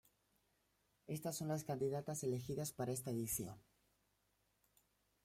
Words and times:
Estas 1.05 1.37
son 1.37 1.47
las 1.49 1.63
candidatas 1.63 2.23
elegidas 2.23 2.73
para 2.73 2.91
esta 2.91 3.11
edición. 3.11 3.59